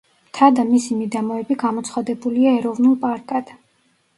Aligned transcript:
მთა 0.27 0.47
და 0.59 0.63
მისი 0.69 0.95
მიდამოები 1.01 1.57
გამოცხადებულია 1.65 2.55
ეროვნულ 2.63 2.99
პარკად. 3.05 3.53